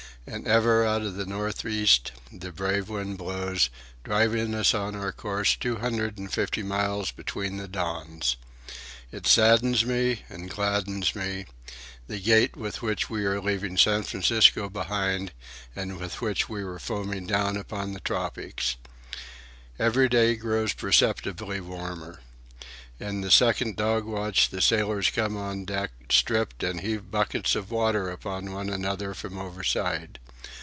[0.27, 3.71] And ever out of the north east the brave wind blows,
[4.03, 8.37] driving us on our course two hundred and fifty miles between the dawns.
[9.11, 11.47] It saddens me and gladdens me,
[12.05, 15.31] the gait with which we are leaving San Francisco behind
[15.75, 18.75] and with which we are foaming down upon the tropics.
[19.83, 22.19] Each day grows perceptibly warmer.
[22.99, 27.71] In the second dog watch the sailors come on deck, stripped, and heave buckets of
[27.71, 30.19] water upon one another from overside.